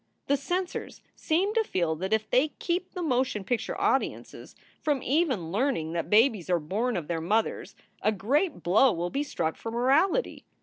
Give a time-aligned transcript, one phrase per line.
[0.25, 5.51] "The censors seem to feel that if they keep the motion picture audiences from even
[5.51, 9.69] learning that babies are born of their mothers a great blow will be struck for
[9.69, 10.43] morality.